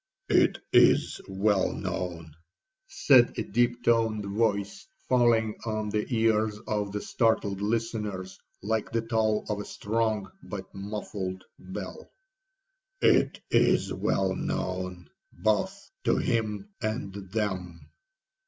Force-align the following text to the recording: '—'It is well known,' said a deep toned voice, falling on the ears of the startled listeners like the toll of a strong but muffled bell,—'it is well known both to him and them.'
'—'It 0.29 0.57
is 0.73 1.21
well 1.27 1.73
known,' 1.73 2.35
said 2.87 3.37
a 3.37 3.43
deep 3.43 3.83
toned 3.83 4.25
voice, 4.25 4.87
falling 5.07 5.53
on 5.63 5.89
the 5.89 6.07
ears 6.09 6.57
of 6.67 6.91
the 6.91 6.99
startled 6.99 7.61
listeners 7.61 8.39
like 8.63 8.91
the 8.91 9.03
toll 9.03 9.45
of 9.47 9.59
a 9.59 9.63
strong 9.63 10.27
but 10.41 10.65
muffled 10.73 11.43
bell,—'it 11.59 13.39
is 13.51 13.93
well 13.93 14.35
known 14.35 15.07
both 15.31 15.91
to 16.03 16.17
him 16.17 16.67
and 16.81 17.13
them.' 17.13 17.87